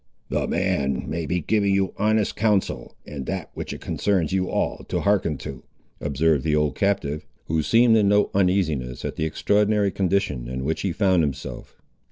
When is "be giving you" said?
1.27-1.93